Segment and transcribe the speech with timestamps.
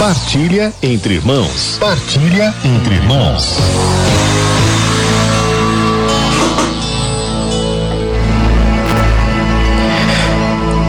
[0.00, 1.76] Partilha entre irmãos.
[1.78, 3.58] Partilha entre irmãos.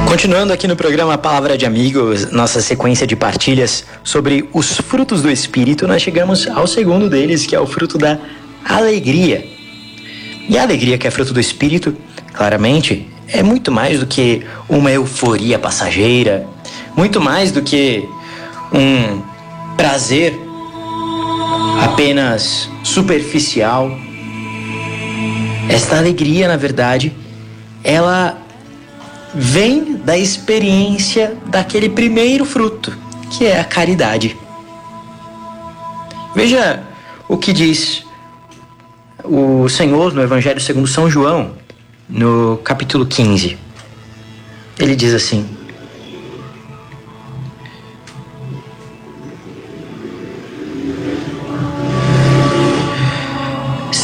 [0.07, 5.29] Continuando aqui no programa Palavra de Amigos, nossa sequência de partilhas sobre os frutos do
[5.29, 8.17] Espírito, nós chegamos ao segundo deles, que é o fruto da
[8.63, 9.45] alegria.
[10.47, 11.93] E a alegria, que é fruto do Espírito,
[12.31, 16.47] claramente, é muito mais do que uma euforia passageira,
[16.95, 18.07] muito mais do que
[18.73, 19.21] um
[19.75, 20.39] prazer
[21.83, 23.91] apenas superficial.
[25.69, 27.13] Esta alegria, na verdade,
[27.83, 28.37] ela
[29.33, 32.97] vem da experiência daquele primeiro fruto,
[33.31, 34.37] que é a caridade.
[36.35, 36.83] Veja
[37.27, 38.03] o que diz
[39.23, 41.53] o Senhor no Evangelho segundo São João,
[42.09, 43.57] no capítulo 15.
[44.79, 45.45] Ele diz assim: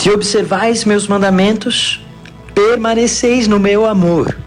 [0.08, 2.00] Se observais meus mandamentos,
[2.56, 4.38] permaneceis no meu amor,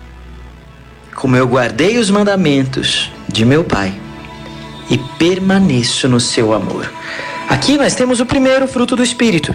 [1.14, 3.92] como eu guardei os mandamentos de meu Pai
[4.88, 6.90] e permaneço no seu amor.
[7.46, 9.54] Aqui nós temos o primeiro fruto do Espírito.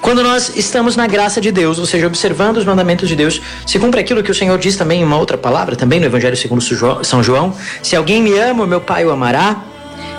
[0.00, 3.76] Quando nós estamos na graça de Deus, ou seja, observando os mandamentos de Deus, se
[3.76, 6.62] cumpre aquilo que o Senhor diz também em uma outra palavra, também no Evangelho segundo
[7.04, 9.64] São João: Se alguém me ama, meu Pai o amará,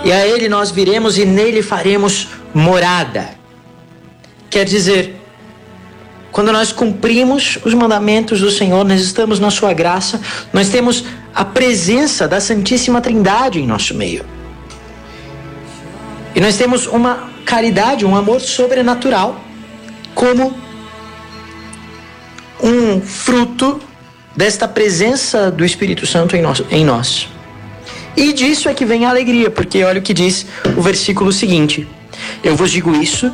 [0.04, 3.40] e a ele nós viremos e nele faremos morada.
[4.50, 5.21] Quer dizer,
[6.32, 10.22] quando nós cumprimos os mandamentos do Senhor, nós estamos na Sua graça,
[10.54, 11.04] nós temos
[11.36, 14.26] a presença da Santíssima Trindade em nosso meio.
[16.34, 19.42] E nós temos uma caridade, um amor sobrenatural,
[20.16, 20.54] como
[22.64, 23.82] um fruto
[24.36, 26.64] desta presença do Espírito Santo em nós.
[26.70, 27.28] Em nós.
[28.16, 30.46] E disso é que vem a alegria, porque olha o que diz
[30.78, 31.88] o versículo seguinte:
[32.44, 33.32] Eu vos digo isso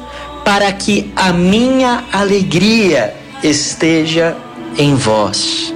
[0.47, 4.33] para que a minha alegria esteja
[4.77, 5.73] em vós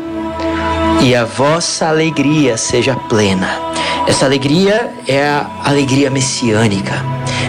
[1.04, 3.50] e a vossa alegria seja plena.
[4.08, 6.94] Essa alegria é a alegria messiânica,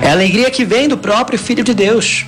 [0.02, 2.26] é a alegria que vem do próprio Filho de Deus.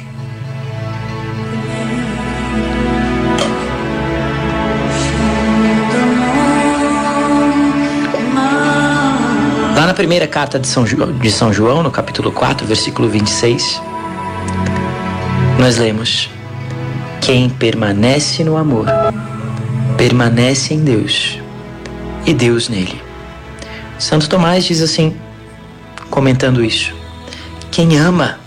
[9.76, 13.82] Lá na primeira carta de São, João, de São João, no capítulo 4, versículo 26,
[15.58, 16.28] nós lemos:
[17.20, 18.86] Quem permanece no amor,
[19.96, 21.38] permanece em Deus
[22.26, 23.00] e Deus nele.
[23.98, 25.16] Santo Tomás diz assim,
[26.10, 26.94] comentando isso:
[27.70, 28.38] Quem ama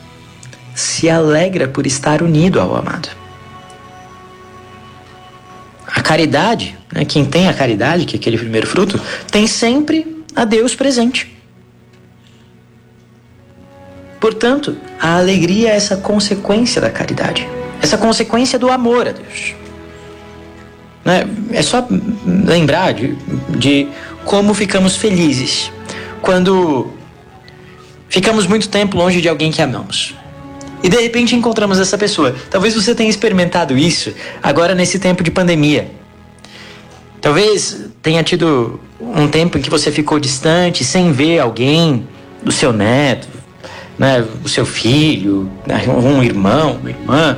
[0.76, 3.10] se alegra por estar unido ao amado.
[5.88, 9.02] A caridade, né, quem tem a caridade, que é aquele primeiro fruto,
[9.32, 11.37] tem sempre a Deus presente.
[14.20, 17.48] Portanto, a alegria é essa consequência da caridade,
[17.82, 19.54] essa consequência do amor a Deus.
[21.06, 21.28] Né?
[21.52, 21.88] É só
[22.26, 23.16] lembrar de,
[23.50, 23.88] de
[24.26, 25.72] como ficamos felizes
[26.22, 26.92] quando
[28.10, 30.16] ficamos muito tempo longe de alguém que amamos.
[30.84, 32.36] E de repente encontramos essa pessoa.
[32.50, 35.92] Talvez você tenha experimentado isso agora nesse tempo de pandemia.
[37.22, 42.08] Talvez tenha tido um tempo em que você ficou distante, sem ver alguém,
[42.44, 43.28] do seu neto,
[43.98, 47.38] né, o seu filho, né, um irmão, uma irmã.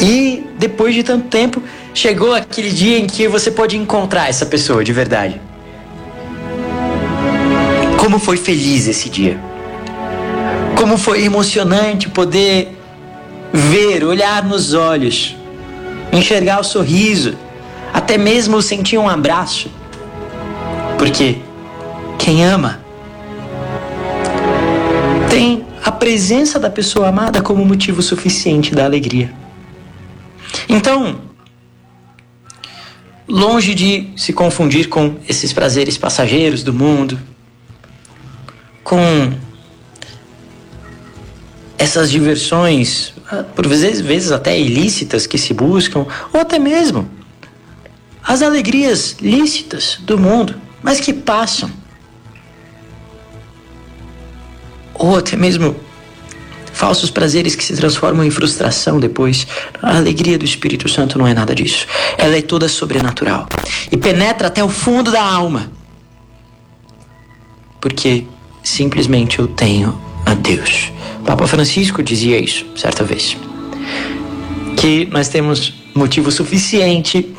[0.00, 1.62] E depois de tanto tempo,
[1.94, 5.40] chegou aquele dia em que você pode encontrar essa pessoa de verdade.
[7.98, 9.38] Como foi feliz esse dia?
[10.76, 12.76] Como foi emocionante poder
[13.52, 15.36] ver, olhar nos olhos,
[16.12, 17.36] enxergar o sorriso,
[17.92, 19.70] até mesmo sentir um abraço.
[20.96, 21.38] Porque
[22.18, 22.80] quem ama
[25.30, 29.32] tem a presença da pessoa amada como motivo suficiente da alegria.
[30.68, 31.20] Então,
[33.28, 37.18] longe de se confundir com esses prazeres passageiros do mundo,
[38.82, 39.32] com
[41.76, 43.12] essas diversões,
[43.54, 47.08] por vezes, vezes até ilícitas que se buscam, ou até mesmo
[48.22, 51.70] as alegrias lícitas do mundo, mas que passam.
[54.98, 55.76] Ou até mesmo
[56.72, 59.46] falsos prazeres que se transformam em frustração depois.
[59.82, 61.86] A alegria do Espírito Santo não é nada disso.
[62.16, 63.48] Ela é toda sobrenatural
[63.90, 65.72] e penetra até o fundo da alma.
[67.80, 68.24] Porque
[68.62, 70.92] simplesmente eu tenho a Deus.
[71.24, 73.36] Papa Francisco dizia isso certa vez.
[74.76, 77.34] Que nós temos motivo suficiente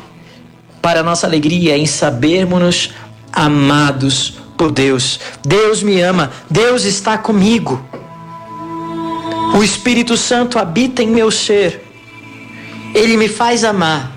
[0.82, 2.90] para nossa alegria em sabermos-nos
[3.32, 5.18] amados por Deus.
[5.42, 7.82] Deus me ama, Deus está comigo.
[9.56, 11.82] O Espírito Santo habita em meu ser.
[12.94, 14.12] Ele me faz amar.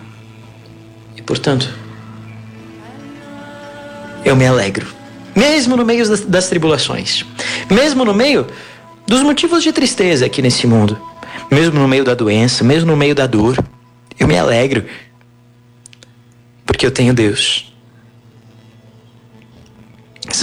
[1.15, 1.73] E, portanto,
[4.25, 4.85] eu me alegro.
[5.33, 7.25] Mesmo no meio das, das tribulações.
[7.71, 8.45] Mesmo no meio
[9.07, 11.01] dos motivos de tristeza aqui nesse mundo.
[11.49, 13.57] Mesmo no meio da doença, mesmo no meio da dor.
[14.19, 14.83] Eu me alegro.
[16.65, 17.72] Porque eu tenho Deus.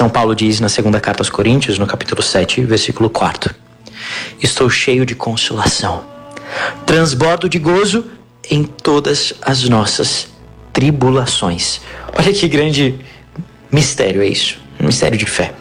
[0.00, 3.55] São Paulo diz na segunda carta aos Coríntios, no capítulo 7, versículo 4:
[4.43, 6.02] Estou cheio de consolação,
[6.87, 8.06] transbordo de gozo
[8.50, 10.29] em todas as nossas
[10.73, 11.82] tribulações.
[12.19, 12.99] Olha que grande
[13.70, 15.52] mistério é isso, um mistério de fé.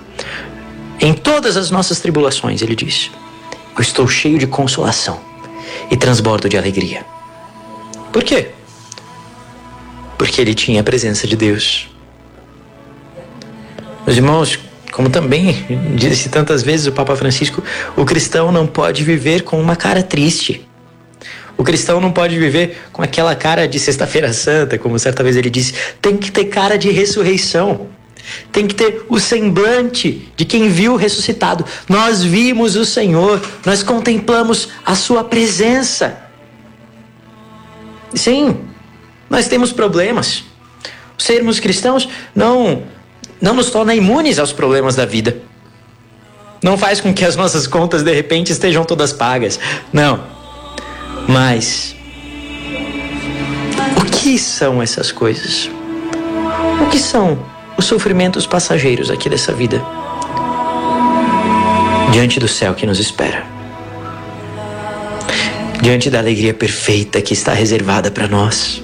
[1.02, 3.12] Em todas as nossas tribulações, ele diz:
[3.76, 5.20] Eu estou cheio de consolação
[5.92, 7.06] e transbordo de alegria.
[8.14, 8.52] Por quê?
[10.18, 11.90] Porque ele tinha a presença de Deus.
[14.10, 14.60] Meus irmãos,
[14.92, 15.56] como também
[15.94, 17.64] disse tantas vezes o Papa Francisco,
[17.96, 20.68] o cristão não pode viver com uma cara triste.
[21.56, 25.52] O cristão não pode viver com aquela cara de Sexta-feira Santa, como certa vez ele
[25.52, 25.76] disse.
[26.02, 27.86] Tem que ter cara de ressurreição.
[28.52, 31.64] Tem que ter o semblante de quem viu ressuscitado.
[31.88, 36.18] Nós vimos o Senhor, nós contemplamos a Sua presença.
[38.16, 38.58] Sim,
[39.30, 40.46] nós temos problemas.
[41.16, 42.98] Sermos cristãos não
[43.42, 45.38] não nos torna imunes aos problemas da vida.
[46.62, 49.60] Não faz com que as nossas contas de repente estejam todas pagas.
[49.94, 50.22] Não.
[51.28, 51.96] Mas
[53.98, 55.70] o que são essas coisas?
[56.82, 57.40] O que são
[57.78, 59.82] os sofrimentos passageiros aqui dessa vida?
[62.12, 63.46] Diante do céu que nos espera.
[65.82, 68.84] Diante da alegria perfeita que está reservada para nós.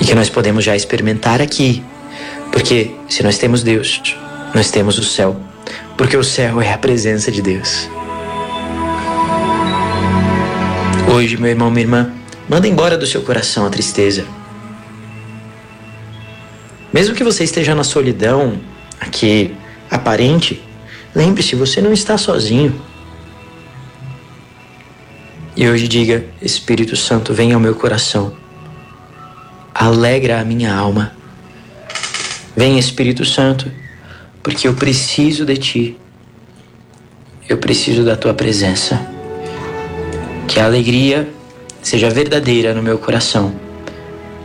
[0.00, 1.84] E que nós podemos já experimentar aqui
[2.52, 4.02] porque se nós temos Deus,
[4.54, 5.36] nós temos o céu.
[5.96, 7.88] Porque o céu é a presença de Deus.
[11.12, 12.12] Hoje, meu irmão, minha irmã,
[12.48, 14.24] manda embora do seu coração a tristeza.
[16.92, 18.60] Mesmo que você esteja na solidão,
[19.00, 19.54] aqui
[19.90, 20.62] aparente,
[21.14, 22.80] lembre-se, você não está sozinho.
[25.56, 28.34] E hoje diga: Espírito Santo, vem ao meu coração,
[29.74, 31.17] alegra a minha alma
[32.58, 33.70] Vem Espírito Santo,
[34.42, 35.96] porque eu preciso de ti.
[37.48, 39.00] Eu preciso da tua presença.
[40.48, 41.28] Que a alegria
[41.80, 43.54] seja verdadeira no meu coração,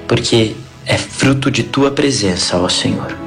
[0.07, 0.55] porque
[0.85, 3.17] é fruto de tua presença, ó Senhor.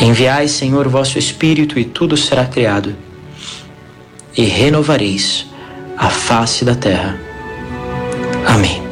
[0.00, 2.96] Enviai, Senhor, vosso Espírito e tudo será criado,
[4.34, 5.44] e renovareis
[5.98, 7.20] a face da terra.
[8.46, 8.87] Amém.